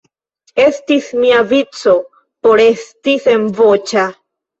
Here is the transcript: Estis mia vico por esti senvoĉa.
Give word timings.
Estis 0.61 1.09
mia 1.23 1.41
vico 1.51 1.93
por 2.47 2.61
esti 2.63 3.15
senvoĉa. 3.27 4.07